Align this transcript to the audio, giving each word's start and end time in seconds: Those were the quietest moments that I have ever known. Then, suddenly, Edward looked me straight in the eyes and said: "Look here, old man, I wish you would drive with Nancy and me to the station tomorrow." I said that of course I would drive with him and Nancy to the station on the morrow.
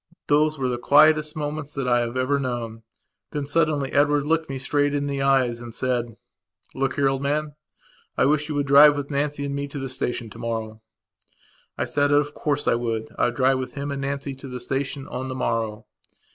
Those 0.25 0.57
were 0.57 0.67
the 0.67 0.79
quietest 0.79 1.35
moments 1.35 1.75
that 1.75 1.87
I 1.87 1.99
have 1.99 2.17
ever 2.17 2.39
known. 2.39 2.81
Then, 3.33 3.45
suddenly, 3.45 3.91
Edward 3.91 4.25
looked 4.25 4.49
me 4.49 4.57
straight 4.57 4.95
in 4.95 5.05
the 5.05 5.21
eyes 5.21 5.61
and 5.61 5.75
said: 5.75 6.17
"Look 6.73 6.95
here, 6.95 7.07
old 7.07 7.21
man, 7.21 7.53
I 8.17 8.25
wish 8.25 8.49
you 8.49 8.55
would 8.55 8.65
drive 8.65 8.97
with 8.97 9.11
Nancy 9.11 9.45
and 9.45 9.53
me 9.53 9.67
to 9.67 9.77
the 9.77 9.89
station 9.89 10.31
tomorrow." 10.31 10.81
I 11.77 11.85
said 11.85 12.07
that 12.07 12.15
of 12.15 12.33
course 12.33 12.67
I 12.67 12.73
would 12.73 13.09
drive 13.35 13.59
with 13.59 13.75
him 13.75 13.91
and 13.91 14.01
Nancy 14.01 14.33
to 14.37 14.47
the 14.47 14.59
station 14.59 15.07
on 15.07 15.27
the 15.27 15.35
morrow. 15.35 15.85